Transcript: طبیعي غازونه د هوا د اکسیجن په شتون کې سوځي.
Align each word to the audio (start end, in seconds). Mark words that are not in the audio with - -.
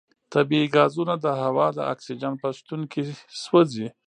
طبیعي 0.33 0.67
غازونه 0.75 1.13
د 1.19 1.25
هوا 1.41 1.67
د 1.77 1.79
اکسیجن 1.93 2.33
په 2.41 2.47
شتون 2.57 2.81
کې 2.91 3.01
سوځي. 3.43 3.87